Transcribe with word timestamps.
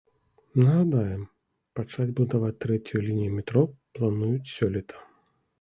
Нагадаем, 0.61 1.19
пачаць 1.79 2.07
будаваць 2.21 2.59
трэцюю 2.65 3.03
лінію 3.09 3.37
метро 3.37 3.65
плануюць 3.99 4.53
сёлета. 4.57 5.07